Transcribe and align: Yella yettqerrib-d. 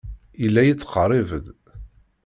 Yella 0.41 0.61
yettqerrib-d. 0.67 1.47